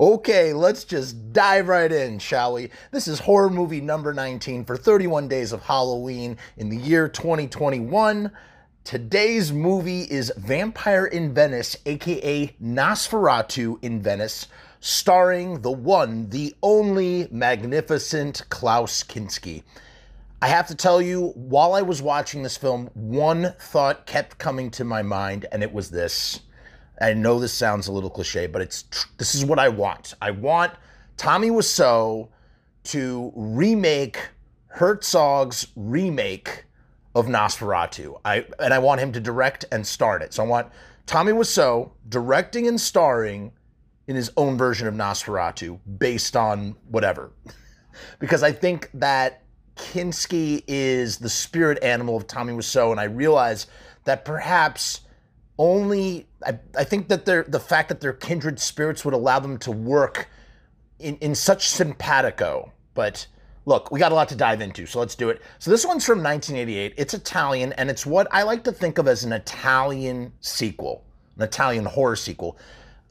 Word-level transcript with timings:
Okay, 0.00 0.54
let's 0.54 0.84
just 0.84 1.32
dive 1.32 1.68
right 1.68 1.92
in, 1.92 2.18
shall 2.18 2.54
we? 2.54 2.70
This 2.90 3.06
is 3.06 3.18
horror 3.20 3.50
movie 3.50 3.82
number 3.82 4.14
19 4.14 4.64
for 4.64 4.76
31 4.76 5.28
days 5.28 5.52
of 5.52 5.62
Halloween 5.62 6.38
in 6.56 6.70
the 6.70 6.76
year 6.76 7.06
2021. 7.06 8.32
Today's 8.82 9.52
movie 9.52 10.02
is 10.02 10.32
Vampire 10.38 11.04
in 11.04 11.34
Venice, 11.34 11.76
aka 11.84 12.46
Nosferatu 12.62 13.78
in 13.82 14.00
Venice, 14.00 14.48
starring 14.80 15.60
the 15.60 15.70
one, 15.70 16.30
the 16.30 16.56
only 16.62 17.28
magnificent 17.30 18.42
Klaus 18.48 19.04
Kinski. 19.04 19.62
I 20.42 20.48
have 20.48 20.66
to 20.68 20.74
tell 20.74 21.02
you, 21.02 21.32
while 21.34 21.74
I 21.74 21.82
was 21.82 22.00
watching 22.00 22.42
this 22.42 22.56
film, 22.56 22.88
one 22.94 23.54
thought 23.60 24.06
kept 24.06 24.38
coming 24.38 24.70
to 24.72 24.84
my 24.84 25.02
mind, 25.02 25.46
and 25.52 25.62
it 25.62 25.72
was 25.72 25.90
this. 25.90 26.40
I 26.98 27.12
know 27.12 27.38
this 27.38 27.52
sounds 27.52 27.88
a 27.88 27.92
little 27.92 28.08
cliche, 28.08 28.46
but 28.46 28.62
it's 28.62 28.84
tr- 28.84 29.08
this 29.18 29.34
is 29.34 29.44
what 29.44 29.58
I 29.58 29.68
want. 29.68 30.14
I 30.22 30.30
want 30.30 30.72
Tommy 31.18 31.50
Wiseau 31.50 32.28
to 32.84 33.32
remake 33.34 34.18
Herzog's 34.68 35.66
remake 35.76 36.64
of 37.14 37.26
Nosferatu. 37.26 38.18
I 38.24 38.46
and 38.58 38.72
I 38.72 38.78
want 38.78 39.00
him 39.00 39.12
to 39.12 39.20
direct 39.20 39.66
and 39.70 39.86
star 39.86 40.18
it. 40.18 40.32
So 40.32 40.42
I 40.42 40.46
want 40.46 40.68
Tommy 41.04 41.32
Wiseau 41.32 41.90
directing 42.08 42.66
and 42.66 42.80
starring 42.80 43.52
in 44.06 44.16
his 44.16 44.30
own 44.36 44.56
version 44.56 44.86
of 44.86 44.94
Nosferatu 44.94 45.78
based 45.98 46.36
on 46.36 46.76
whatever. 46.88 47.32
because 48.18 48.42
I 48.42 48.52
think 48.52 48.88
that 48.94 49.42
Kinski 49.80 50.62
is 50.68 51.18
the 51.18 51.28
spirit 51.28 51.82
animal 51.82 52.16
of 52.16 52.26
Tommy 52.26 52.52
Wiseau, 52.52 52.90
and 52.90 53.00
I 53.00 53.04
realize 53.04 53.66
that 54.04 54.24
perhaps 54.24 55.00
only 55.58 56.26
I, 56.46 56.58
I 56.76 56.84
think 56.84 57.08
that 57.08 57.24
the 57.24 57.60
fact 57.60 57.88
that 57.88 58.00
they're 58.00 58.12
kindred 58.12 58.60
spirits 58.60 59.04
would 59.04 59.14
allow 59.14 59.40
them 59.40 59.58
to 59.58 59.70
work 59.70 60.28
in, 60.98 61.16
in 61.16 61.34
such 61.34 61.68
simpatico. 61.68 62.72
But 62.94 63.26
look, 63.66 63.90
we 63.90 63.98
got 63.98 64.12
a 64.12 64.14
lot 64.14 64.28
to 64.30 64.36
dive 64.36 64.60
into, 64.60 64.86
so 64.86 65.00
let's 65.00 65.14
do 65.14 65.28
it. 65.28 65.42
So 65.58 65.70
this 65.70 65.84
one's 65.84 66.04
from 66.04 66.22
1988. 66.22 66.94
It's 66.96 67.14
Italian, 67.14 67.72
and 67.74 67.90
it's 67.90 68.06
what 68.06 68.26
I 68.30 68.42
like 68.42 68.64
to 68.64 68.72
think 68.72 68.98
of 68.98 69.08
as 69.08 69.24
an 69.24 69.32
Italian 69.32 70.32
sequel, 70.40 71.04
an 71.36 71.42
Italian 71.42 71.84
horror 71.84 72.16
sequel. 72.16 72.56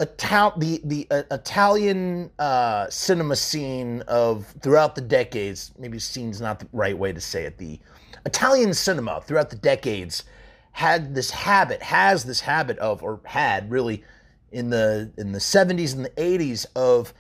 Ital- 0.02 0.54
the 0.58 0.82
the 0.86 1.08
uh, 1.12 1.24
Italian 1.32 2.32
uh, 2.40 2.90
cinema 2.90 3.36
scene 3.36 4.02
of 4.08 4.46
throughout 4.62 4.96
the 4.96 5.02
decades, 5.02 5.72
maybe 5.78 6.00
scene's 6.00 6.40
not 6.40 6.60
the 6.60 6.68
right 6.72 6.98
way 6.98 7.12
to 7.12 7.20
say 7.20 7.44
it. 7.44 7.58
The 7.58 7.80
Italian 8.26 8.74
cinema 8.74 9.22
throughout 9.22 9.50
the 9.50 9.58
decades 9.58 10.24
had 10.72 11.16
this 11.16 11.32
habit, 11.32 11.82
has 11.82 12.24
this 12.24 12.40
habit 12.40 12.78
of, 12.80 13.04
or 13.04 13.20
had 13.26 13.70
really 13.70 14.04
in 14.52 14.70
the 14.70 15.12
in 15.18 15.32
the 15.32 15.40
70s 15.40 15.94
and 15.96 16.06
the 16.06 16.10
80s 16.12 16.66
of, 16.76 17.14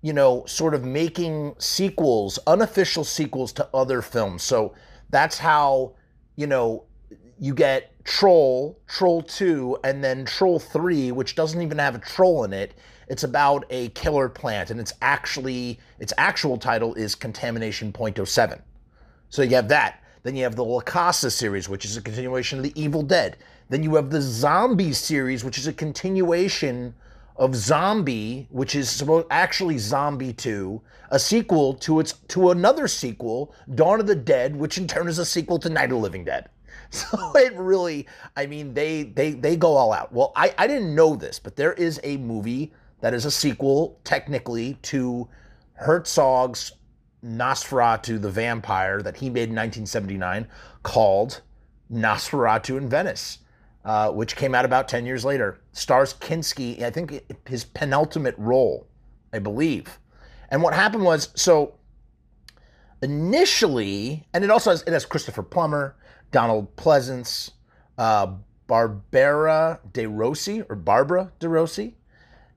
you 0.00 0.12
know, 0.12 0.44
sort 0.46 0.74
of 0.74 0.84
making 0.84 1.54
sequels, 1.58 2.38
unofficial 2.46 3.04
sequels 3.04 3.52
to 3.52 3.68
other 3.74 4.02
films. 4.02 4.42
So 4.42 4.74
that's 5.10 5.38
how, 5.38 5.94
you 6.36 6.46
know, 6.46 6.84
you 7.42 7.52
get 7.52 7.90
Troll, 8.04 8.78
Troll 8.86 9.20
2, 9.20 9.78
and 9.82 10.02
then 10.02 10.24
Troll 10.24 10.60
3, 10.60 11.10
which 11.10 11.34
doesn't 11.34 11.60
even 11.60 11.76
have 11.76 11.96
a 11.96 11.98
troll 11.98 12.44
in 12.44 12.52
it. 12.52 12.74
It's 13.08 13.24
about 13.24 13.64
a 13.68 13.88
killer 13.88 14.28
plant, 14.28 14.70
and 14.70 14.78
it's 14.78 14.92
actually 15.02 15.80
its 15.98 16.12
actual 16.18 16.56
title 16.56 16.94
is 16.94 17.16
Contamination 17.16 17.92
.07. 17.92 18.60
So 19.28 19.42
you 19.42 19.56
have 19.56 19.66
that. 19.70 20.04
Then 20.22 20.36
you 20.36 20.44
have 20.44 20.54
the 20.54 20.64
La 20.64 20.82
Casa 20.82 21.32
series, 21.32 21.68
which 21.68 21.84
is 21.84 21.96
a 21.96 22.00
continuation 22.00 22.60
of 22.60 22.62
The 22.62 22.80
Evil 22.80 23.02
Dead. 23.02 23.36
Then 23.70 23.82
you 23.82 23.96
have 23.96 24.10
the 24.10 24.22
Zombie 24.22 24.92
series, 24.92 25.42
which 25.42 25.58
is 25.58 25.66
a 25.66 25.72
continuation 25.72 26.94
of 27.34 27.56
Zombie, 27.56 28.46
which 28.50 28.76
is 28.76 28.88
supposed 28.88 29.26
actually 29.32 29.78
Zombie 29.78 30.32
2, 30.32 30.80
a 31.10 31.18
sequel 31.18 31.74
to 31.74 31.98
its 31.98 32.12
to 32.28 32.52
another 32.52 32.86
sequel, 32.86 33.52
Dawn 33.74 33.98
of 33.98 34.06
the 34.06 34.14
Dead, 34.14 34.54
which 34.54 34.78
in 34.78 34.86
turn 34.86 35.08
is 35.08 35.18
a 35.18 35.24
sequel 35.24 35.58
to 35.58 35.68
Night 35.68 35.86
of 35.86 35.90
the 35.90 35.96
Living 35.96 36.24
Dead. 36.24 36.48
So 37.12 37.32
it 37.36 37.54
really, 37.54 38.06
I 38.36 38.44
mean, 38.44 38.74
they 38.74 39.04
they 39.04 39.32
they 39.32 39.56
go 39.56 39.76
all 39.76 39.94
out. 39.94 40.12
Well, 40.12 40.30
I, 40.36 40.54
I 40.58 40.66
didn't 40.66 40.94
know 40.94 41.16
this, 41.16 41.38
but 41.38 41.56
there 41.56 41.72
is 41.72 41.98
a 42.04 42.18
movie 42.18 42.72
that 43.00 43.14
is 43.14 43.24
a 43.24 43.30
sequel, 43.30 43.98
technically, 44.04 44.74
to 44.82 45.26
Herzog's 45.72 46.72
Nosferatu 47.24 48.20
the 48.20 48.30
Vampire 48.30 49.00
that 49.02 49.16
he 49.16 49.30
made 49.30 49.48
in 49.48 49.56
1979 49.56 50.46
called 50.82 51.40
Nosferatu 51.90 52.76
in 52.76 52.88
Venice, 52.88 53.38
uh, 53.84 54.10
which 54.10 54.36
came 54.36 54.54
out 54.54 54.64
about 54.64 54.88
10 54.88 55.06
years 55.06 55.24
later. 55.24 55.60
Stars 55.72 56.14
Kinski, 56.14 56.82
I 56.82 56.90
think 56.90 57.22
his 57.48 57.64
penultimate 57.64 58.34
role, 58.36 58.86
I 59.32 59.38
believe. 59.38 59.98
And 60.50 60.62
what 60.62 60.74
happened 60.74 61.04
was, 61.04 61.30
so 61.34 61.74
initially, 63.02 64.26
and 64.34 64.44
it 64.44 64.50
also 64.50 64.70
has, 64.70 64.82
it 64.82 64.92
has 64.92 65.04
Christopher 65.04 65.42
Plummer, 65.42 65.96
Donald 66.32 66.74
Pleasence, 66.76 67.52
uh, 67.98 68.34
Barbara 68.66 69.80
De 69.92 70.06
Rossi, 70.06 70.62
or 70.62 70.74
Barbara 70.74 71.30
De 71.38 71.48
Rossi, 71.48 71.94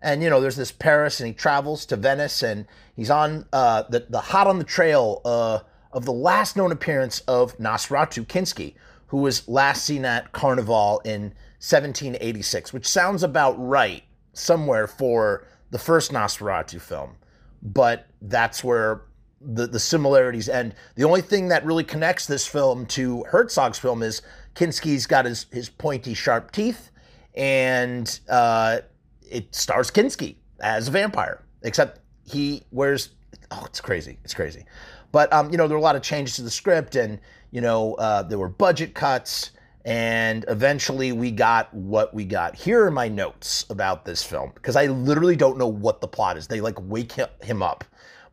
and 0.01 0.21
you 0.21 0.29
know, 0.29 0.39
there's 0.39 0.55
this 0.55 0.71
Paris, 0.71 1.19
and 1.19 1.27
he 1.27 1.33
travels 1.33 1.85
to 1.87 1.95
Venice, 1.95 2.43
and 2.43 2.65
he's 2.95 3.09
on 3.09 3.45
uh, 3.51 3.83
the 3.89 4.05
the 4.09 4.19
hot 4.19 4.47
on 4.47 4.59
the 4.59 4.63
trail 4.63 5.21
uh, 5.25 5.59
of 5.91 6.05
the 6.05 6.13
last 6.13 6.55
known 6.55 6.71
appearance 6.71 7.21
of 7.21 7.57
Nosferatu 7.57 8.25
Kinski, 8.25 8.75
who 9.07 9.17
was 9.17 9.47
last 9.47 9.83
seen 9.83 10.05
at 10.05 10.31
Carnival 10.31 11.01
in 11.05 11.33
1786, 11.59 12.71
which 12.71 12.87
sounds 12.87 13.23
about 13.23 13.53
right 13.57 14.03
somewhere 14.33 14.87
for 14.87 15.47
the 15.71 15.79
first 15.79 16.11
Nosferatu 16.11 16.79
film, 16.79 17.15
but 17.63 18.07
that's 18.21 18.63
where 18.63 19.01
the, 19.41 19.67
the 19.67 19.79
similarities 19.79 20.49
end. 20.49 20.75
The 20.95 21.03
only 21.03 21.21
thing 21.21 21.47
that 21.49 21.65
really 21.65 21.83
connects 21.83 22.25
this 22.25 22.47
film 22.47 22.85
to 22.87 23.23
Herzog's 23.23 23.79
film 23.79 24.01
is 24.01 24.21
Kinski's 24.55 25.05
got 25.05 25.25
his, 25.25 25.45
his 25.51 25.69
pointy, 25.69 26.13
sharp 26.13 26.51
teeth, 26.51 26.91
and 27.35 28.19
uh, 28.29 28.79
it 29.21 29.53
stars 29.53 29.91
Kinski 29.91 30.35
as 30.61 30.87
a 30.87 30.91
vampire, 30.91 31.43
except 31.63 31.99
he 32.23 32.63
wears. 32.71 33.09
Oh, 33.51 33.63
it's 33.65 33.81
crazy! 33.81 34.17
It's 34.23 34.33
crazy. 34.33 34.65
But 35.11 35.31
um, 35.31 35.51
you 35.51 35.57
know, 35.57 35.67
there 35.67 35.77
were 35.77 35.81
a 35.81 35.83
lot 35.83 35.95
of 35.95 36.01
changes 36.01 36.35
to 36.37 36.41
the 36.41 36.51
script, 36.51 36.95
and 36.95 37.19
you 37.51 37.61
know, 37.61 37.93
uh, 37.95 38.23
there 38.23 38.37
were 38.37 38.49
budget 38.49 38.95
cuts, 38.95 39.51
and 39.85 40.45
eventually 40.47 41.11
we 41.11 41.31
got 41.31 41.73
what 41.73 42.13
we 42.13 42.25
got. 42.25 42.55
Here 42.55 42.83
are 42.85 42.91
my 42.91 43.07
notes 43.07 43.65
about 43.69 44.05
this 44.05 44.23
film 44.23 44.51
because 44.55 44.75
I 44.75 44.87
literally 44.87 45.35
don't 45.35 45.57
know 45.57 45.67
what 45.67 46.01
the 46.01 46.07
plot 46.07 46.37
is. 46.37 46.47
They 46.47 46.61
like 46.61 46.75
wake 46.81 47.13
him 47.13 47.61
up, 47.61 47.83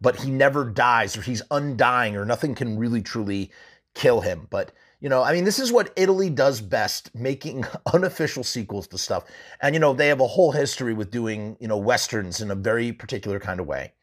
but 0.03 0.17
he 0.17 0.31
never 0.31 0.65
dies, 0.65 1.17
or 1.17 1.23
he's 1.23 1.43
undying, 1.51 2.17
or 2.17 2.25
nothing 2.25 2.55
can 2.55 2.79
really 2.79 3.01
truly 3.01 3.51
kill 3.95 4.21
him. 4.21 4.49
But 4.51 4.73
you 5.03 5.09
know, 5.09 5.25
I 5.25 5.33
mean, 5.33 5.43
this 5.43 5.59
is 5.59 5.73
what 5.73 5.93
Italy 5.97 6.31
does 6.31 6.61
best, 6.61 7.13
making 7.13 7.65
unofficial 7.93 8.45
sequels 8.45 8.87
to 8.89 8.99
stuff. 8.99 9.25
And, 9.61 9.75
you 9.75 9.81
know, 9.81 9.93
they 9.93 10.07
have 10.07 10.21
a 10.21 10.29
whole 10.29 10.53
history 10.53 10.95
with 10.95 11.11
doing, 11.11 11.57
you 11.59 11.67
know, 11.67 11.77
Westerns 11.77 12.41
in 12.41 12.53
a 12.53 12.55
very 12.55 12.93
particular 12.93 13.41
kind 13.41 13.59
of 13.59 13.67
way. 13.67 13.95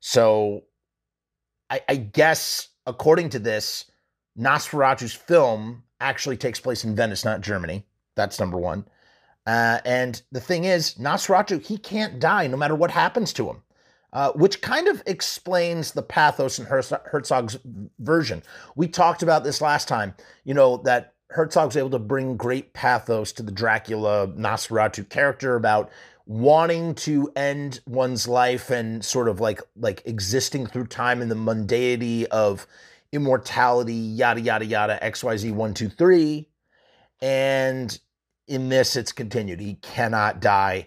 So 0.00 0.64
I, 1.70 1.82
I 1.88 1.96
guess, 1.96 2.68
according 2.84 3.30
to 3.30 3.38
this, 3.38 3.84
Nosferatu's 4.36 5.14
film 5.14 5.84
actually 6.00 6.36
takes 6.36 6.58
place 6.58 6.82
in 6.82 6.96
Venice, 6.96 7.24
not 7.24 7.40
Germany. 7.40 7.86
That's 8.16 8.40
number 8.40 8.58
one. 8.58 8.88
Uh, 9.46 9.78
and 9.84 10.20
the 10.32 10.40
thing 10.40 10.64
is, 10.64 10.94
Nosferatu, 10.94 11.64
he 11.64 11.78
can't 11.78 12.18
die 12.18 12.48
no 12.48 12.56
matter 12.56 12.74
what 12.74 12.90
happens 12.90 13.32
to 13.34 13.48
him 13.48 13.62
uh, 14.14 14.30
which 14.32 14.62
kind 14.62 14.86
of 14.86 15.02
explains 15.06 15.92
the 15.92 16.02
pathos 16.02 16.60
in 16.60 16.66
Herzog's 16.66 17.58
version. 17.98 18.42
We 18.76 18.86
talked 18.86 19.24
about 19.24 19.42
this 19.42 19.60
last 19.60 19.88
time, 19.88 20.14
you 20.44 20.54
know, 20.54 20.76
that 20.78 21.14
Herzog's 21.30 21.76
able 21.76 21.90
to 21.90 21.98
bring 21.98 22.36
great 22.36 22.72
pathos 22.74 23.32
to 23.32 23.42
the 23.42 23.50
Dracula 23.50 24.28
Nosferatu 24.28 25.08
character 25.08 25.56
about 25.56 25.90
wanting 26.26 26.94
to 26.94 27.30
end 27.34 27.80
one's 27.86 28.28
life 28.28 28.70
and 28.70 29.04
sort 29.04 29.28
of 29.28 29.40
like 29.40 29.60
like 29.76 30.00
existing 30.06 30.66
through 30.68 30.86
time 30.86 31.20
in 31.20 31.28
the 31.28 31.34
mundanity 31.34 32.24
of 32.26 32.68
immortality, 33.10 33.94
yada 33.94 34.40
yada 34.40 34.64
yada, 34.64 34.98
XYZ 35.02 35.52
one, 35.52 35.74
two, 35.74 35.88
three. 35.88 36.48
And 37.20 37.98
in 38.46 38.68
this, 38.68 38.94
it's 38.94 39.12
continued. 39.12 39.58
He 39.58 39.74
cannot 39.74 40.40
die 40.40 40.86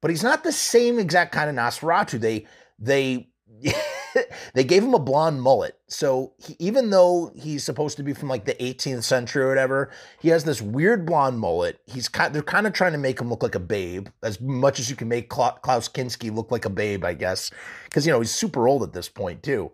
but 0.00 0.10
he's 0.10 0.22
not 0.22 0.44
the 0.44 0.52
same 0.52 0.98
exact 0.98 1.32
kind 1.32 1.50
of 1.50 1.56
Nosferatu. 1.56 2.20
They 2.20 2.46
they 2.78 3.28
they 4.54 4.64
gave 4.64 4.82
him 4.82 4.94
a 4.94 4.98
blonde 4.98 5.42
mullet. 5.42 5.78
So 5.88 6.32
he, 6.38 6.56
even 6.58 6.90
though 6.90 7.32
he's 7.34 7.64
supposed 7.64 7.96
to 7.98 8.02
be 8.02 8.14
from 8.14 8.28
like 8.28 8.44
the 8.44 8.54
18th 8.54 9.04
century 9.04 9.44
or 9.44 9.48
whatever, 9.48 9.90
he 10.20 10.28
has 10.28 10.44
this 10.44 10.62
weird 10.62 11.06
blonde 11.06 11.38
mullet. 11.38 11.80
He's 11.86 12.08
kind 12.08 12.34
they're 12.34 12.42
kind 12.42 12.66
of 12.66 12.72
trying 12.72 12.92
to 12.92 12.98
make 12.98 13.20
him 13.20 13.28
look 13.28 13.42
like 13.42 13.54
a 13.54 13.60
babe 13.60 14.08
as 14.22 14.40
much 14.40 14.80
as 14.80 14.88
you 14.90 14.96
can 14.96 15.08
make 15.08 15.28
Klaus 15.28 15.88
Kinski 15.88 16.34
look 16.34 16.50
like 16.50 16.64
a 16.64 16.70
babe, 16.70 17.04
I 17.04 17.14
guess, 17.14 17.50
because 17.84 18.06
you 18.06 18.12
know 18.12 18.20
he's 18.20 18.30
super 18.34 18.68
old 18.68 18.82
at 18.82 18.92
this 18.92 19.08
point 19.08 19.42
too. 19.42 19.70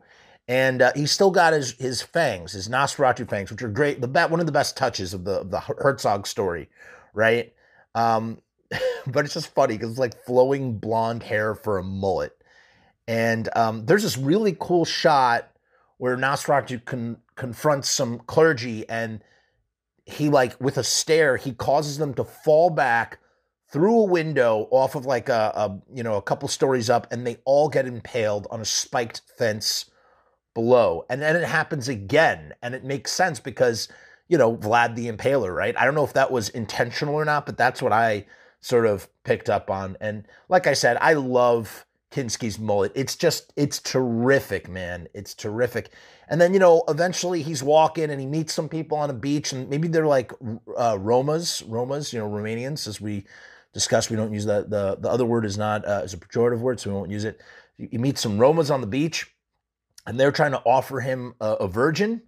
and 0.49 0.83
uh, 0.83 0.93
he's 0.95 1.13
still 1.13 1.31
got 1.31 1.53
his 1.53 1.73
his 1.73 2.03
fangs, 2.03 2.53
his 2.53 2.69
Nosferatu 2.69 3.29
fangs, 3.29 3.51
which 3.51 3.63
are 3.63 3.69
great. 3.69 4.01
The 4.01 4.09
one 4.29 4.41
of 4.41 4.47
the 4.47 4.53
best 4.53 4.77
touches 4.77 5.15
of 5.15 5.25
the 5.25 5.41
of 5.41 5.51
the 5.51 5.61
Herzog 5.61 6.27
story, 6.27 6.69
right? 7.15 7.53
Um, 7.95 8.39
but 9.13 9.25
it's 9.25 9.35
just 9.35 9.55
funny 9.55 9.75
because 9.75 9.91
it's 9.91 9.99
like 9.99 10.25
flowing 10.25 10.79
blonde 10.79 11.23
hair 11.23 11.55
for 11.55 11.79
a 11.79 11.83
mullet. 11.83 12.37
And 13.09 13.49
um, 13.55 13.87
there's 13.87 14.03
this 14.03 14.19
really 14.19 14.57
cool 14.59 14.85
shot 14.85 15.51
where 15.99 16.17
Nosferatu 16.17 16.85
con- 16.85 17.19
confronts 17.37 17.89
some 17.89 18.19
clergy 18.21 18.89
and 18.89 19.23
he 20.07 20.29
like 20.29 20.59
with 20.61 20.79
a 20.79 20.85
stare 20.85 21.37
he 21.37 21.53
causes 21.53 21.99
them 21.99 22.15
to 22.15 22.25
fall 22.25 22.71
back 22.71 23.19
through 23.71 23.99
a 24.01 24.05
window 24.05 24.69
off 24.71 24.95
of 24.95 25.05
like 25.05 25.29
a, 25.29 25.53
a 25.55 25.81
you 25.95 26.03
know 26.03 26.15
a 26.15 26.23
couple 26.23 26.49
stories 26.49 26.89
up 26.89 27.13
and 27.13 27.27
they 27.27 27.37
all 27.45 27.69
get 27.69 27.87
impaled 27.87 28.47
on 28.51 28.61
a 28.61 28.65
spiked 28.65 29.23
fence 29.37 29.87
below 30.55 31.05
and 31.11 31.21
then 31.21 31.35
it 31.37 31.45
happens 31.45 31.89
again 31.89 32.55
and 32.63 32.75
it 32.75 32.85
makes 32.85 33.13
sense 33.13 33.41
because 33.41 33.89
you 34.29 34.39
know 34.39 34.57
Vlad 34.57 34.95
the 34.95 35.11
Impaler 35.11 35.55
right 35.55 35.77
I 35.77 35.85
don't 35.85 35.95
know 35.95 36.05
if 36.05 36.15
that 36.15 36.31
was 36.31 36.49
intentional 36.51 37.15
or 37.15 37.25
not 37.25 37.45
but 37.45 37.59
that's 37.59 37.83
what 37.83 37.93
I 37.93 38.27
sort 38.67 38.87
of 38.87 39.09
picked 39.25 39.49
up 39.49 39.71
on 39.71 39.97
and 40.01 40.25
like 40.49 40.67
I 40.67 40.75
said 40.75 40.97
I 41.01 41.13
love 41.13 41.87
Kinski's 42.17 42.59
mullet. 42.59 42.93
It's 42.95 43.15
just, 43.15 43.53
it's 43.57 43.79
terrific, 43.79 44.69
man. 44.69 45.09
It's 45.13 45.35
terrific. 45.35 45.91
And 46.29 46.41
then, 46.41 46.55
you 46.55 46.59
know, 46.59 46.83
eventually 46.89 47.43
he's 47.43 47.63
walking 47.63 48.11
and 48.11 48.19
he 48.21 48.27
meets 48.27 48.55
some 48.55 48.69
people 48.69 48.97
on 48.97 49.11
a 49.11 49.15
beach 49.15 49.53
and 49.53 49.69
maybe 49.69 49.87
they're 49.89 50.07
like 50.07 50.33
uh, 50.33 50.97
Romas, 50.97 51.63
Romas, 51.65 52.13
you 52.13 52.19
know, 52.19 52.29
Romanians, 52.29 52.87
as 52.89 53.01
we 53.01 53.27
discussed. 53.75 54.09
We 54.09 54.17
don't 54.17 54.33
use 54.33 54.47
that. 54.47 54.71
The, 54.71 54.97
the 54.99 55.11
other 55.11 55.27
word 55.27 55.45
is 55.45 55.59
not, 55.59 55.87
uh, 55.87 56.03
is 56.05 56.15
a 56.15 56.17
pejorative 56.17 56.61
word, 56.61 56.81
so 56.81 56.91
we 56.91 56.97
won't 56.97 57.11
use 57.11 57.25
it. 57.25 57.41
You 57.77 57.99
meet 57.99 58.19
some 58.19 58.39
Romas 58.39 58.73
on 58.73 58.81
the 58.81 58.87
beach 58.87 59.35
and 60.07 60.19
they're 60.19 60.33
trying 60.33 60.53
to 60.53 60.63
offer 60.65 61.01
him 61.01 61.35
a, 61.41 61.53
a 61.53 61.69
virgin. 61.69 62.23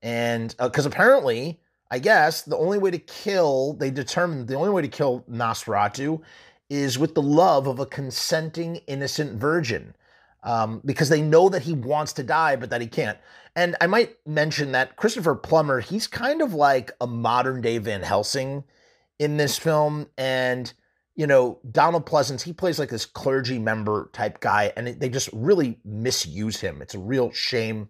And 0.00 0.54
because 0.58 0.86
uh, 0.86 0.90
apparently, 0.90 1.60
I 1.90 1.98
guess 1.98 2.42
the 2.42 2.56
only 2.56 2.78
way 2.78 2.90
to 2.90 2.98
kill, 2.98 3.74
they 3.74 3.90
determined 3.90 4.48
the 4.48 4.54
only 4.54 4.70
way 4.70 4.82
to 4.82 4.88
kill 4.88 5.24
Nosferatu 5.30 6.20
is 6.68 6.98
with 6.98 7.14
the 7.14 7.22
love 7.22 7.66
of 7.66 7.78
a 7.78 7.86
consenting 7.86 8.76
innocent 8.86 9.40
virgin 9.40 9.94
um, 10.42 10.82
because 10.84 11.08
they 11.08 11.22
know 11.22 11.48
that 11.48 11.62
he 11.62 11.72
wants 11.72 12.12
to 12.14 12.22
die 12.22 12.56
but 12.56 12.70
that 12.70 12.80
he 12.80 12.86
can't. 12.86 13.18
And 13.56 13.74
I 13.80 13.86
might 13.86 14.16
mention 14.26 14.72
that 14.72 14.96
Christopher 14.96 15.34
Plummer, 15.34 15.80
he's 15.80 16.06
kind 16.06 16.42
of 16.42 16.54
like 16.54 16.92
a 17.00 17.06
modern 17.06 17.60
day 17.60 17.78
Van 17.78 18.02
Helsing 18.02 18.64
in 19.18 19.36
this 19.36 19.58
film. 19.58 20.06
And, 20.16 20.72
you 21.16 21.26
know, 21.26 21.58
Donald 21.70 22.06
Pleasence, 22.06 22.42
he 22.42 22.52
plays 22.52 22.78
like 22.78 22.90
this 22.90 23.06
clergy 23.06 23.58
member 23.58 24.10
type 24.12 24.40
guy, 24.40 24.72
and 24.76 24.86
they 24.86 25.08
just 25.08 25.28
really 25.32 25.78
misuse 25.84 26.60
him. 26.60 26.80
It's 26.80 26.94
a 26.94 27.00
real 27.00 27.32
shame. 27.32 27.88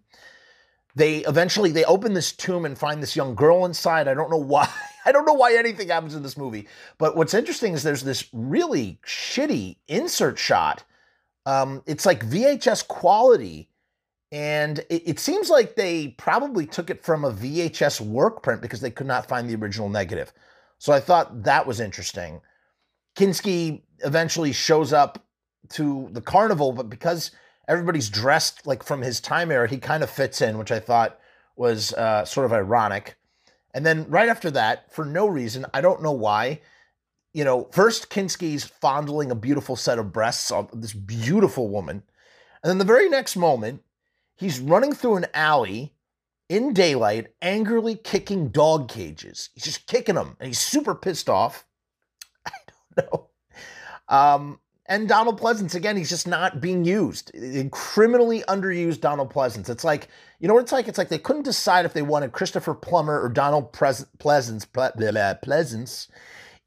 They 0.99 1.19
eventually 1.19 1.71
they 1.71 1.85
open 1.85 2.13
this 2.13 2.33
tomb 2.33 2.65
and 2.65 2.77
find 2.77 3.01
this 3.01 3.15
young 3.15 3.33
girl 3.33 3.63
inside. 3.63 4.09
I 4.09 4.13
don't 4.13 4.29
know 4.29 4.35
why. 4.35 4.69
I 5.05 5.13
don't 5.13 5.25
know 5.25 5.33
why 5.33 5.55
anything 5.55 5.87
happens 5.87 6.13
in 6.13 6.23
this 6.23 6.35
movie. 6.35 6.67
But 6.97 7.15
what's 7.15 7.33
interesting 7.33 7.71
is 7.71 7.83
there's 7.83 8.03
this 8.03 8.27
really 8.33 8.99
shitty 9.07 9.77
insert 9.87 10.37
shot. 10.37 10.83
Um, 11.45 11.83
it's 11.85 12.05
like 12.05 12.27
VHS 12.27 12.85
quality. 12.89 13.69
And 14.33 14.79
it, 14.89 15.03
it, 15.05 15.19
seems 15.19 15.49
like 15.49 15.75
they 15.75 16.09
probably 16.09 16.67
took 16.67 16.89
it 16.89 17.01
from 17.01 17.23
a 17.23 17.31
VHS 17.31 18.01
work 18.01 18.43
print 18.43 18.61
because 18.61 18.81
they 18.81 18.91
could 18.91 19.07
not 19.07 19.25
find 19.25 19.49
the 19.49 19.55
original 19.55 19.87
negative. 19.87 20.33
So 20.79 20.91
I 20.91 20.99
thought 20.99 21.43
that 21.43 21.65
was 21.65 21.79
interesting. 21.79 22.41
Kinski 23.15 23.83
eventually 23.99 24.51
shows 24.51 24.91
up 24.91 25.25
to 25.69 26.09
the 26.11 26.21
carnival, 26.21 26.73
but 26.73 26.89
because 26.89 27.31
everybody's 27.69 28.09
dressed 28.09 28.65
like 28.65 28.83
from 28.83 29.01
his 29.01 29.21
time 29.21 29.51
era, 29.51 29.69
he 29.69 29.77
kind 29.77 30.03
of 30.03 30.09
fits 30.09 30.41
in, 30.41 30.57
which 30.57 30.71
I 30.71 30.79
thought 30.79 31.19
was 31.55 31.93
uh, 31.93 32.25
sort 32.25 32.45
of 32.45 32.51
ironic. 32.51 33.15
And 33.73 33.85
then 33.85 34.09
right 34.09 34.27
after 34.27 34.49
that, 34.51 34.91
for 34.91 35.05
no 35.05 35.27
reason, 35.27 35.67
I 35.73 35.81
don't 35.81 36.01
know 36.01 36.11
why, 36.11 36.61
you 37.31 37.43
know, 37.43 37.69
first 37.71 38.09
Kinski's 38.09 38.63
fondling 38.63 39.29
a 39.29 39.35
beautiful 39.35 39.75
set 39.75 39.99
of 39.99 40.11
breasts 40.11 40.51
of 40.51 40.69
this 40.81 40.93
beautiful 40.93 41.69
woman. 41.69 42.01
And 42.63 42.69
then 42.69 42.79
the 42.79 42.85
very 42.85 43.07
next 43.07 43.35
moment, 43.35 43.83
he's 44.35 44.59
running 44.59 44.93
through 44.93 45.17
an 45.17 45.27
alley 45.35 45.93
in 46.49 46.73
daylight, 46.73 47.27
angrily 47.43 47.95
kicking 47.95 48.49
dog 48.49 48.89
cages. 48.89 49.51
He's 49.53 49.63
just 49.63 49.85
kicking 49.85 50.15
them, 50.15 50.35
and 50.39 50.47
he's 50.47 50.59
super 50.59 50.95
pissed 50.95 51.29
off. 51.29 51.67
I 52.47 52.51
don't 52.95 53.11
know. 53.11 53.29
Um, 54.07 54.59
and 54.89 55.07
Donald 55.07 55.39
Pleasence, 55.39 55.75
again, 55.75 55.95
he's 55.95 56.09
just 56.09 56.27
not 56.27 56.59
being 56.59 56.83
used. 56.83 57.31
Criminally 57.71 58.43
underused 58.47 59.01
Donald 59.01 59.31
Pleasence. 59.31 59.69
It's 59.69 59.83
like, 59.83 60.07
you 60.39 60.47
know 60.47 60.55
what 60.55 60.63
it's 60.63 60.71
like? 60.71 60.87
It's 60.87 60.97
like 60.97 61.09
they 61.09 61.19
couldn't 61.19 61.43
decide 61.43 61.85
if 61.85 61.93
they 61.93 62.01
wanted 62.01 62.31
Christopher 62.31 62.73
Plummer 62.73 63.21
or 63.21 63.29
Donald 63.29 63.71
Pleasence, 63.71 64.07
Pleasence 64.17 66.07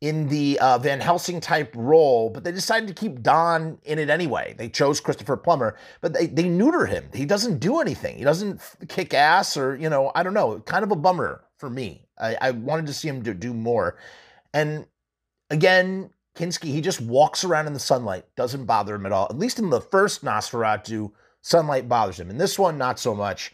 in 0.00 0.28
the 0.28 0.58
uh, 0.60 0.78
Van 0.78 1.00
Helsing 1.00 1.40
type 1.40 1.72
role, 1.76 2.30
but 2.30 2.44
they 2.44 2.52
decided 2.52 2.88
to 2.88 2.94
keep 2.94 3.22
Don 3.22 3.78
in 3.84 3.98
it 3.98 4.08
anyway. 4.08 4.54
They 4.56 4.68
chose 4.68 5.00
Christopher 5.00 5.36
Plummer, 5.36 5.76
but 6.00 6.12
they, 6.12 6.26
they 6.26 6.48
neuter 6.48 6.86
him. 6.86 7.08
He 7.12 7.24
doesn't 7.24 7.58
do 7.58 7.80
anything. 7.80 8.18
He 8.18 8.24
doesn't 8.24 8.60
kick 8.88 9.14
ass 9.14 9.56
or, 9.56 9.76
you 9.76 9.88
know, 9.88 10.12
I 10.14 10.22
don't 10.22 10.34
know. 10.34 10.60
Kind 10.60 10.84
of 10.84 10.92
a 10.92 10.96
bummer 10.96 11.44
for 11.58 11.70
me. 11.70 12.06
I, 12.20 12.36
I 12.40 12.50
wanted 12.52 12.86
to 12.86 12.92
see 12.94 13.08
him 13.08 13.22
do, 13.22 13.34
do 13.34 13.52
more. 13.52 13.96
And 14.54 14.86
again, 15.50 16.10
Kinski, 16.36 16.68
he 16.68 16.80
just 16.80 17.00
walks 17.00 17.44
around 17.44 17.66
in 17.66 17.74
the 17.74 17.78
sunlight, 17.78 18.24
doesn't 18.36 18.64
bother 18.64 18.94
him 18.94 19.06
at 19.06 19.12
all. 19.12 19.26
At 19.28 19.38
least 19.38 19.58
in 19.58 19.70
the 19.70 19.80
first 19.80 20.24
Nosferatu, 20.24 21.12
sunlight 21.42 21.88
bothers 21.88 22.18
him. 22.18 22.30
In 22.30 22.38
this 22.38 22.58
one, 22.58 22.78
not 22.78 22.98
so 22.98 23.14
much. 23.14 23.52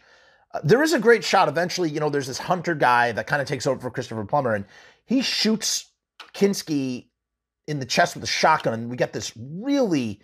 Uh, 0.53 0.61
there 0.63 0.81
is 0.81 0.93
a 0.93 0.99
great 0.99 1.23
shot. 1.23 1.49
Eventually, 1.49 1.89
you 1.89 1.99
know, 1.99 2.09
there's 2.09 2.27
this 2.27 2.37
hunter 2.37 2.75
guy 2.75 3.11
that 3.11 3.27
kind 3.27 3.41
of 3.41 3.47
takes 3.47 3.67
over 3.67 3.79
for 3.79 3.91
Christopher 3.91 4.25
Plummer, 4.25 4.55
and 4.55 4.65
he 5.05 5.21
shoots 5.21 5.91
Kinski 6.33 7.07
in 7.67 7.79
the 7.79 7.85
chest 7.85 8.15
with 8.15 8.23
a 8.23 8.27
shotgun, 8.27 8.73
and 8.73 8.89
we 8.89 8.95
get 8.95 9.13
this 9.13 9.33
really 9.37 10.21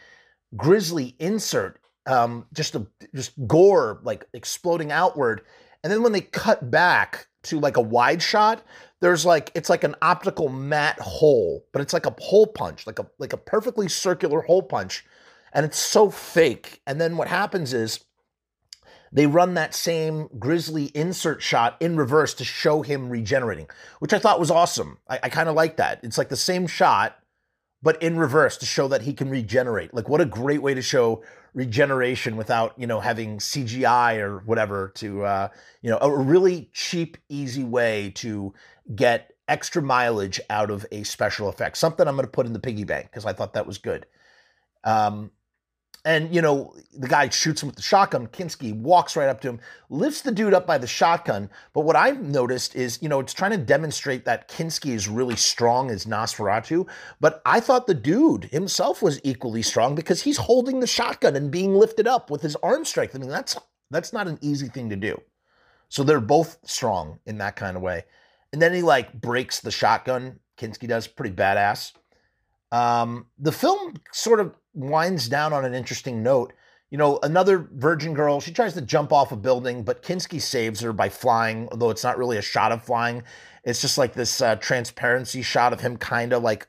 grisly 0.55 1.15
insert, 1.19 1.79
um, 2.05 2.45
just 2.53 2.75
a 2.75 2.87
just 3.13 3.33
gore 3.47 3.99
like 4.03 4.25
exploding 4.33 4.91
outward. 4.91 5.41
And 5.83 5.91
then 5.91 6.01
when 6.01 6.13
they 6.13 6.21
cut 6.21 6.71
back 6.71 7.27
to 7.45 7.59
like 7.59 7.77
a 7.77 7.81
wide 7.81 8.21
shot, 8.21 8.63
there's 9.01 9.25
like 9.25 9.51
it's 9.55 9.69
like 9.69 9.83
an 9.83 9.95
optical 10.01 10.49
matte 10.49 10.99
hole, 10.99 11.65
but 11.71 11.81
it's 11.81 11.93
like 11.93 12.05
a 12.05 12.15
hole 12.19 12.47
punch, 12.47 12.87
like 12.87 12.99
a 12.99 13.07
like 13.17 13.33
a 13.33 13.37
perfectly 13.37 13.87
circular 13.87 14.41
hole 14.41 14.63
punch, 14.63 15.05
and 15.53 15.65
it's 15.65 15.79
so 15.79 16.09
fake. 16.09 16.81
And 16.85 16.99
then 16.99 17.17
what 17.17 17.27
happens 17.27 17.73
is 17.73 18.03
they 19.11 19.27
run 19.27 19.53
that 19.53 19.73
same 19.73 20.27
grisly 20.39 20.91
insert 20.93 21.41
shot 21.41 21.77
in 21.79 21.95
reverse 21.95 22.33
to 22.35 22.43
show 22.43 22.81
him 22.81 23.09
regenerating, 23.09 23.67
which 23.99 24.13
I 24.13 24.19
thought 24.19 24.39
was 24.39 24.51
awesome. 24.51 24.97
I, 25.07 25.19
I 25.23 25.29
kind 25.29 25.47
of 25.47 25.55
like 25.55 25.77
that. 25.77 25.99
It's 26.03 26.17
like 26.17 26.29
the 26.29 26.35
same 26.35 26.67
shot, 26.67 27.17
but 27.81 28.01
in 28.01 28.17
reverse 28.17 28.57
to 28.57 28.65
show 28.65 28.87
that 28.87 29.03
he 29.03 29.13
can 29.13 29.29
regenerate. 29.29 29.93
Like 29.93 30.09
what 30.09 30.21
a 30.21 30.25
great 30.25 30.61
way 30.61 30.73
to 30.73 30.81
show 30.81 31.23
regeneration 31.53 32.35
without 32.35 32.73
you 32.77 32.87
know 32.87 32.99
having 32.99 33.37
CGI 33.37 34.19
or 34.19 34.39
whatever 34.39 34.91
to 34.95 35.23
uh, 35.23 35.47
you 35.81 35.89
know 35.89 35.97
a 36.01 36.09
really 36.15 36.69
cheap, 36.73 37.17
easy 37.29 37.63
way 37.63 38.11
to 38.15 38.53
get 38.95 39.31
extra 39.47 39.81
mileage 39.81 40.39
out 40.49 40.71
of 40.71 40.85
a 40.91 41.03
special 41.03 41.49
effect. 41.49 41.77
Something 41.77 42.07
I'm 42.07 42.15
going 42.15 42.25
to 42.25 42.31
put 42.31 42.45
in 42.45 42.53
the 42.53 42.59
piggy 42.59 42.83
bank 42.83 43.05
because 43.11 43.25
I 43.25 43.33
thought 43.33 43.53
that 43.53 43.67
was 43.67 43.77
good. 43.77 44.05
Um, 44.83 45.31
and 46.05 46.33
you 46.33 46.41
know 46.41 46.73
the 46.93 47.07
guy 47.07 47.27
shoots 47.29 47.61
him 47.61 47.67
with 47.67 47.75
the 47.75 47.81
shotgun. 47.81 48.27
Kinski 48.27 48.73
walks 48.73 49.15
right 49.15 49.27
up 49.27 49.41
to 49.41 49.49
him, 49.49 49.59
lifts 49.89 50.21
the 50.21 50.31
dude 50.31 50.53
up 50.53 50.65
by 50.65 50.77
the 50.77 50.87
shotgun. 50.87 51.49
But 51.73 51.81
what 51.81 51.95
I've 51.95 52.21
noticed 52.21 52.75
is, 52.75 52.99
you 53.01 53.09
know, 53.09 53.19
it's 53.19 53.33
trying 53.33 53.51
to 53.51 53.57
demonstrate 53.57 54.23
that 54.25 54.47
Kinski 54.47 54.93
is 54.93 55.09
really 55.09 55.35
strong 55.35 55.89
as 55.89 56.05
Nosferatu. 56.05 56.87
But 57.19 57.41
I 57.45 57.59
thought 57.59 57.87
the 57.87 57.95
dude 57.95 58.45
himself 58.45 59.01
was 59.01 59.19
equally 59.23 59.63
strong 59.63 59.95
because 59.95 60.21
he's 60.21 60.37
holding 60.37 60.79
the 60.79 60.87
shotgun 60.87 61.35
and 61.35 61.51
being 61.51 61.75
lifted 61.75 62.07
up 62.07 62.29
with 62.29 62.43
his 62.43 62.55
arm 62.57 62.85
strength. 62.85 63.15
I 63.15 63.19
mean, 63.19 63.29
that's 63.29 63.57
that's 63.89 64.13
not 64.13 64.27
an 64.27 64.37
easy 64.41 64.67
thing 64.67 64.89
to 64.91 64.95
do. 64.95 65.19
So 65.89 66.03
they're 66.03 66.21
both 66.21 66.57
strong 66.63 67.19
in 67.25 67.39
that 67.39 67.55
kind 67.55 67.75
of 67.75 67.83
way. 67.83 68.05
And 68.53 68.61
then 68.61 68.73
he 68.73 68.83
like 68.83 69.19
breaks 69.19 69.59
the 69.59 69.71
shotgun. 69.71 70.39
Kinski 70.57 70.87
does 70.87 71.07
pretty 71.07 71.35
badass. 71.35 71.93
Um, 72.71 73.27
the 73.37 73.51
film 73.51 73.95
sort 74.11 74.39
of 74.39 74.55
winds 74.75 75.27
down 75.27 75.53
on 75.53 75.65
an 75.65 75.73
interesting 75.73 76.21
note. 76.21 76.53
You 76.91 76.97
know, 76.97 77.19
another 77.23 77.67
virgin 77.73 78.13
girl, 78.13 78.39
she 78.39 78.53
tries 78.53 78.73
to 78.75 78.81
jump 78.81 79.11
off 79.11 79.31
a 79.31 79.35
building, 79.35 79.83
but 79.83 80.03
Kinski 80.03 80.39
saves 80.39 80.81
her 80.81 80.93
by 80.93 81.09
flying, 81.09 81.67
although 81.71 81.89
it's 81.89 82.03
not 82.03 82.17
really 82.17 82.37
a 82.37 82.41
shot 82.41 82.71
of 82.71 82.83
flying. 82.83 83.23
It's 83.63 83.81
just 83.81 83.97
like 83.97 84.13
this 84.13 84.41
uh, 84.41 84.55
transparency 84.57 85.41
shot 85.41 85.73
of 85.73 85.81
him 85.81 85.97
kind 85.97 86.31
of 86.31 86.43
like 86.43 86.67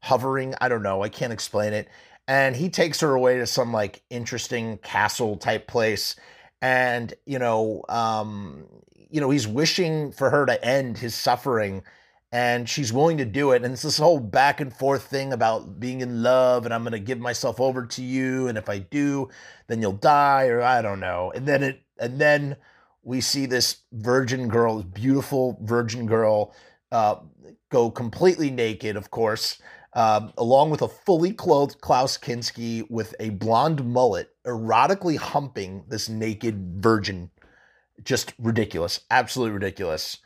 hovering. 0.00 0.54
I 0.60 0.68
don't 0.68 0.82
know. 0.82 1.02
I 1.02 1.08
can't 1.08 1.32
explain 1.32 1.72
it. 1.72 1.88
And 2.26 2.54
he 2.54 2.68
takes 2.68 3.00
her 3.00 3.14
away 3.14 3.38
to 3.38 3.46
some 3.46 3.72
like 3.72 4.02
interesting 4.10 4.78
castle 4.78 5.36
type 5.38 5.66
place. 5.66 6.14
And, 6.60 7.14
you 7.24 7.38
know, 7.38 7.84
um, 7.88 8.66
you 9.10 9.20
know, 9.20 9.30
he's 9.30 9.48
wishing 9.48 10.12
for 10.12 10.28
her 10.28 10.44
to 10.44 10.62
end 10.62 10.98
his 10.98 11.14
suffering. 11.14 11.82
And 12.30 12.68
she's 12.68 12.92
willing 12.92 13.16
to 13.18 13.24
do 13.24 13.52
it. 13.52 13.62
And 13.62 13.72
it's 13.72 13.82
this 13.82 13.98
whole 13.98 14.20
back 14.20 14.60
and 14.60 14.72
forth 14.72 15.04
thing 15.04 15.32
about 15.32 15.80
being 15.80 16.00
in 16.00 16.22
love 16.22 16.64
and 16.64 16.74
I'm 16.74 16.82
going 16.82 16.92
to 16.92 16.98
give 16.98 17.18
myself 17.18 17.60
over 17.60 17.86
to 17.86 18.02
you. 18.02 18.48
And 18.48 18.58
if 18.58 18.68
I 18.68 18.78
do, 18.78 19.28
then 19.66 19.80
you'll 19.80 19.92
die, 19.92 20.48
or 20.48 20.60
I 20.60 20.82
don't 20.82 21.00
know. 21.00 21.32
And 21.34 21.46
then 21.46 21.62
it, 21.62 21.82
and 21.98 22.20
then 22.20 22.56
we 23.02 23.20
see 23.20 23.46
this 23.46 23.78
virgin 23.92 24.48
girl, 24.48 24.76
this 24.76 24.86
beautiful 24.86 25.58
virgin 25.62 26.06
girl, 26.06 26.54
uh, 26.92 27.16
go 27.70 27.90
completely 27.90 28.50
naked, 28.50 28.96
of 28.96 29.10
course, 29.10 29.60
uh, 29.94 30.28
along 30.36 30.70
with 30.70 30.82
a 30.82 30.88
fully 30.88 31.32
clothed 31.32 31.80
Klaus 31.80 32.18
Kinski 32.18 32.88
with 32.90 33.14
a 33.20 33.30
blonde 33.30 33.84
mullet, 33.84 34.30
erotically 34.46 35.16
humping 35.16 35.84
this 35.88 36.08
naked 36.08 36.82
virgin. 36.82 37.30
Just 38.02 38.34
ridiculous, 38.38 39.00
absolutely 39.10 39.54
ridiculous. 39.54 40.18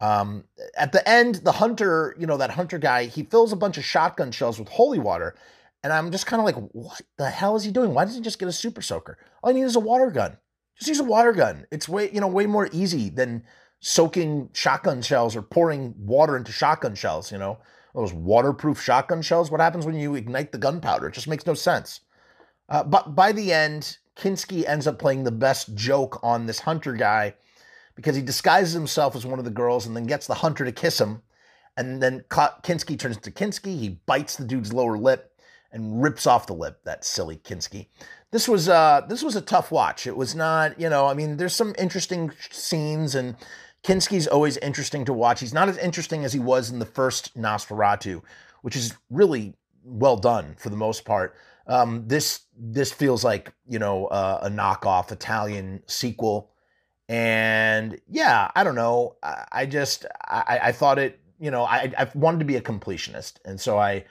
Um, 0.00 0.44
at 0.76 0.92
the 0.92 1.06
end, 1.08 1.36
the 1.36 1.52
hunter, 1.52 2.14
you 2.18 2.26
know, 2.26 2.36
that 2.36 2.50
hunter 2.50 2.78
guy, 2.78 3.06
he 3.06 3.22
fills 3.22 3.52
a 3.52 3.56
bunch 3.56 3.78
of 3.78 3.84
shotgun 3.84 4.32
shells 4.32 4.58
with 4.58 4.68
holy 4.68 4.98
water. 4.98 5.34
And 5.82 5.92
I'm 5.92 6.10
just 6.10 6.26
kind 6.26 6.40
of 6.40 6.46
like, 6.46 6.56
what 6.72 7.00
the 7.18 7.30
hell 7.30 7.56
is 7.56 7.64
he 7.64 7.70
doing? 7.70 7.94
Why 7.94 8.04
doesn't 8.04 8.20
he 8.20 8.24
just 8.24 8.38
get 8.38 8.48
a 8.48 8.52
super 8.52 8.82
soaker? 8.82 9.18
All 9.42 9.52
he 9.52 9.60
needs 9.60 9.72
is 9.72 9.76
a 9.76 9.80
water 9.80 10.10
gun. 10.10 10.36
Just 10.76 10.88
use 10.88 11.00
a 11.00 11.04
water 11.04 11.32
gun. 11.32 11.66
It's 11.70 11.88
way, 11.88 12.10
you 12.10 12.20
know, 12.20 12.26
way 12.26 12.46
more 12.46 12.68
easy 12.72 13.08
than 13.08 13.44
soaking 13.80 14.50
shotgun 14.54 15.02
shells 15.02 15.36
or 15.36 15.42
pouring 15.42 15.94
water 15.98 16.36
into 16.36 16.52
shotgun 16.52 16.94
shells, 16.94 17.30
you 17.30 17.38
know. 17.38 17.58
Those 17.94 18.12
waterproof 18.12 18.82
shotgun 18.82 19.22
shells. 19.22 19.50
What 19.50 19.60
happens 19.60 19.86
when 19.86 19.94
you 19.94 20.16
ignite 20.16 20.52
the 20.52 20.58
gunpowder? 20.58 21.08
It 21.08 21.14
just 21.14 21.28
makes 21.28 21.46
no 21.46 21.54
sense. 21.54 22.00
Uh, 22.68 22.82
but 22.82 23.14
by 23.14 23.30
the 23.30 23.52
end, 23.52 23.98
Kinski 24.16 24.66
ends 24.66 24.86
up 24.86 24.98
playing 24.98 25.24
the 25.24 25.30
best 25.30 25.74
joke 25.74 26.18
on 26.22 26.46
this 26.46 26.60
hunter 26.60 26.94
guy 26.94 27.34
because 27.94 28.16
he 28.16 28.22
disguises 28.22 28.72
himself 28.72 29.14
as 29.14 29.26
one 29.26 29.38
of 29.38 29.44
the 29.44 29.50
girls 29.50 29.86
and 29.86 29.96
then 29.96 30.06
gets 30.06 30.26
the 30.26 30.34
hunter 30.34 30.64
to 30.64 30.72
kiss 30.72 31.00
him. 31.00 31.22
And 31.76 32.02
then 32.02 32.24
Kinski 32.30 32.98
turns 32.98 33.18
to 33.18 33.30
Kinski. 33.30 33.78
He 33.78 34.00
bites 34.06 34.36
the 34.36 34.44
dude's 34.44 34.72
lower 34.72 34.96
lip 34.96 35.32
and 35.72 36.02
rips 36.02 36.26
off 36.26 36.46
the 36.46 36.54
lip. 36.54 36.80
That 36.84 37.04
silly 37.04 37.36
Kinski. 37.36 37.88
This 38.30 38.48
was 38.48 38.68
uh 38.68 39.02
this 39.08 39.22
was 39.22 39.36
a 39.36 39.40
tough 39.40 39.70
watch. 39.70 40.06
It 40.06 40.16
was 40.16 40.34
not, 40.34 40.78
you 40.78 40.88
know, 40.88 41.06
I 41.06 41.14
mean, 41.14 41.36
there's 41.36 41.54
some 41.54 41.74
interesting 41.78 42.32
scenes 42.50 43.14
and 43.14 43.36
Kinski's 43.84 44.26
always 44.26 44.56
interesting 44.58 45.04
to 45.04 45.12
watch. 45.12 45.40
He's 45.40 45.52
not 45.52 45.68
as 45.68 45.76
interesting 45.76 46.24
as 46.24 46.32
he 46.32 46.38
was 46.38 46.70
in 46.70 46.78
the 46.78 46.86
first 46.86 47.36
Nosferatu, 47.36 48.22
which 48.62 48.76
is 48.76 48.96
really 49.10 49.54
well 49.84 50.16
done 50.16 50.56
for 50.58 50.70
the 50.70 50.76
most 50.76 51.04
part. 51.04 51.34
Um, 51.66 52.04
this 52.06 52.46
this 52.56 52.92
feels 52.92 53.24
like 53.24 53.52
you 53.68 53.78
know 53.78 54.06
uh, 54.06 54.40
a 54.42 54.48
knockoff 54.48 55.12
Italian 55.12 55.82
sequel 55.86 56.50
and 57.08 58.00
yeah, 58.08 58.50
I 58.54 58.64
don't 58.64 58.74
know. 58.74 59.16
I, 59.22 59.44
I 59.52 59.66
just 59.66 60.06
I, 60.26 60.60
I, 60.64 60.72
thought 60.72 60.98
it, 60.98 61.20
you 61.38 61.50
know, 61.50 61.64
I, 61.64 61.92
I 61.98 62.08
wanted 62.14 62.38
to 62.38 62.44
be 62.44 62.56
a 62.56 62.62
completionist, 62.62 63.34
and 63.44 63.60
so 63.60 63.78
I 63.78 64.04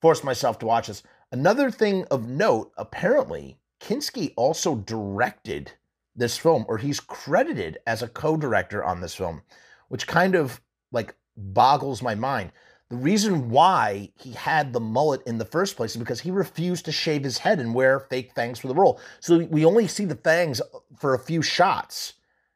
forced 0.00 0.24
myself 0.24 0.58
to 0.60 0.66
watch 0.66 0.86
this. 0.88 1.02
Another 1.32 1.70
thing 1.70 2.04
of 2.10 2.28
note, 2.28 2.72
apparently, 2.76 3.58
Kinski 3.80 4.32
also 4.36 4.76
directed 4.76 5.72
this 6.16 6.36
film, 6.36 6.64
or 6.68 6.78
he's 6.78 7.00
credited 7.00 7.78
as 7.86 8.02
a 8.02 8.08
co-director 8.08 8.82
on 8.82 9.00
this 9.00 9.14
film, 9.14 9.42
which 9.88 10.06
kind 10.06 10.34
of 10.34 10.60
like 10.92 11.14
boggles 11.36 12.02
my 12.02 12.14
mind. 12.14 12.52
The 12.88 12.96
reason 12.96 13.50
why 13.50 14.10
he 14.16 14.32
had 14.32 14.72
the 14.72 14.80
mullet 14.80 15.22
in 15.24 15.38
the 15.38 15.44
first 15.44 15.76
place 15.76 15.92
is 15.92 15.96
because 15.98 16.20
he 16.20 16.32
refused 16.32 16.84
to 16.86 16.92
shave 16.92 17.22
his 17.22 17.38
head 17.38 17.60
and 17.60 17.72
wear 17.72 18.00
fake 18.00 18.32
fangs 18.34 18.58
for 18.58 18.66
the 18.66 18.74
role. 18.74 19.00
So 19.20 19.38
we 19.38 19.64
only 19.64 19.86
see 19.86 20.04
the 20.04 20.16
fangs 20.16 20.60
uh, 20.60 20.64
for 20.98 21.14
a 21.14 21.18
few 21.18 21.40
shots 21.40 22.14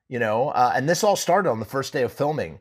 you 0.09 0.19
know, 0.19 0.49
uh, 0.51 0.73
and 0.75 0.89
this 0.89 1.05
all 1.05 1.17
started 1.17 1.51
on 1.51 1.61
the 1.61 1.67
first 1.67 1.93
day 1.93 2.03
of 2.03 2.13
filming. 2.13 2.61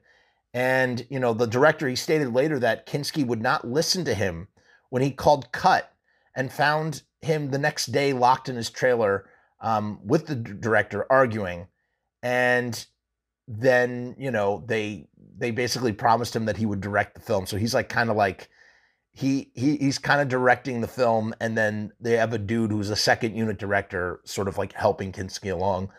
And, 0.53 1.05
you 1.09 1.19
know, 1.19 1.33
the 1.33 1.47
director, 1.47 1.87
he 1.87 1.95
stated 1.95 2.33
later 2.33 2.59
that 2.59 2.85
Kinski 2.85 3.25
would 3.25 3.41
not 3.41 3.67
listen 3.67 4.05
to 4.05 4.13
him 4.13 4.47
when 4.89 5.01
he 5.01 5.11
called 5.11 5.51
cut 5.51 5.91
and 6.35 6.51
found 6.51 7.03
him 7.21 7.49
the 7.49 7.57
next 7.57 7.87
day 7.87 8.13
locked 8.13 8.49
in 8.49 8.55
his 8.55 8.69
trailer 8.69 9.25
um, 9.61 9.99
with 10.05 10.27
the 10.27 10.35
d- 10.35 10.53
director 10.59 11.05
arguing. 11.11 11.67
And 12.21 12.85
then, 13.47 14.15
you 14.17 14.31
know, 14.31 14.63
they 14.67 15.07
they 15.35 15.51
basically 15.51 15.91
promised 15.91 16.35
him 16.35 16.45
that 16.45 16.57
he 16.57 16.65
would 16.65 16.79
direct 16.79 17.15
the 17.15 17.21
film. 17.21 17.45
So 17.45 17.57
he's 17.57 17.73
like 17.73 17.89
kind 17.89 18.09
of 18.09 18.15
like 18.15 18.49
he 19.11 19.51
he 19.53 19.77
he's 19.77 19.97
kind 19.97 20.21
of 20.21 20.27
directing 20.27 20.81
the 20.81 20.87
film 20.87 21.33
and 21.39 21.57
then 21.57 21.91
they 21.99 22.13
have 22.13 22.33
a 22.33 22.37
dude 22.37 22.71
who's 22.71 22.89
a 22.89 22.95
second 22.95 23.35
unit 23.35 23.57
director 23.57 24.21
sort 24.25 24.47
of 24.47 24.57
like 24.57 24.73
helping 24.73 25.11
Kinski 25.11 25.51
along 25.51 25.89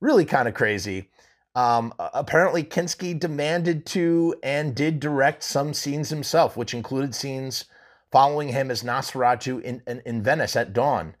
really 0.00 0.24
kind 0.24 0.48
of 0.48 0.54
crazy. 0.54 1.10
Um, 1.54 1.92
apparently, 1.98 2.62
Kinski 2.62 3.18
demanded 3.18 3.84
to 3.86 4.34
and 4.42 4.74
did 4.74 5.00
direct 5.00 5.42
some 5.42 5.74
scenes 5.74 6.10
himself, 6.10 6.56
which 6.56 6.74
included 6.74 7.14
scenes 7.14 7.64
following 8.12 8.48
him 8.48 8.70
as 8.70 8.82
Nosferatu 8.82 9.60
in, 9.62 9.82
in, 9.86 10.02
in 10.06 10.22
Venice 10.22 10.56
at 10.56 10.72
dawn. 10.72 11.14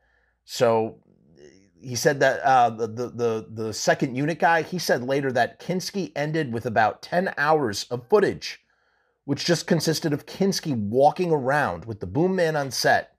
So 0.44 0.98
he 1.80 1.96
said 1.96 2.20
that 2.20 2.40
uh, 2.40 2.70
the, 2.70 2.86
the, 2.86 3.46
the 3.50 3.72
second 3.72 4.14
unit 4.14 4.38
guy 4.38 4.62
he 4.62 4.78
said 4.78 5.02
later 5.02 5.32
that 5.32 5.60
Kinski 5.60 6.12
ended 6.14 6.52
with 6.52 6.66
about 6.66 7.02
ten 7.02 7.34
hours 7.36 7.84
of 7.90 8.08
footage, 8.08 8.60
which 9.24 9.44
just 9.44 9.66
consisted 9.66 10.12
of 10.12 10.26
Kinski 10.26 10.76
walking 10.76 11.32
around 11.32 11.86
with 11.86 12.00
the 12.00 12.06
boom 12.06 12.36
man 12.36 12.54
on 12.56 12.70
set. 12.70 13.16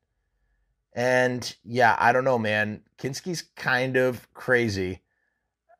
And 0.93 1.55
yeah, 1.63 1.95
I 1.99 2.11
don't 2.11 2.25
know, 2.25 2.39
man. 2.39 2.81
Kinski's 2.97 3.43
kind 3.55 3.97
of 3.97 4.31
crazy. 4.33 5.01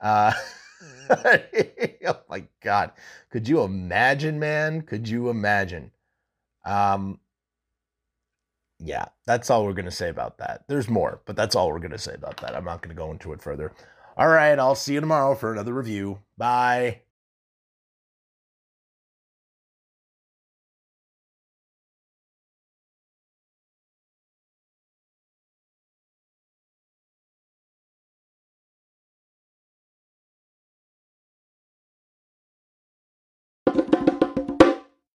Uh, 0.02 0.34
oh 1.10 2.20
my 2.30 2.44
God. 2.62 2.92
Could 3.30 3.48
you 3.48 3.62
imagine, 3.64 4.40
man? 4.40 4.82
Could 4.82 5.08
you 5.08 5.30
imagine? 5.30 5.92
Um, 6.66 7.20
yeah, 8.80 9.06
that's 9.26 9.50
all 9.50 9.66
we're 9.66 9.74
going 9.74 9.86
to 9.86 9.92
say 9.92 10.10
about 10.10 10.38
that. 10.40 10.64
There's 10.68 10.90
more, 10.90 11.22
but 11.26 11.36
that's 11.36 11.56
all 11.56 11.70
we're 11.70 11.80
going 11.80 11.92
to 11.92 11.98
say 12.00 12.14
about 12.16 12.38
that. 12.42 12.56
I'm 12.56 12.66
not 12.66 12.82
going 12.82 12.96
to 12.96 13.00
go 13.00 13.12
into 13.12 13.34
it 13.34 13.42
further. 13.42 13.74
All 14.18 14.28
right, 14.28 14.58
I'll 14.58 14.76
see 14.76 14.96
you 14.96 15.00
tomorrow 15.00 15.36
for 15.36 15.52
another 15.52 15.74
review. 15.74 16.20
Bye. 16.38 17.02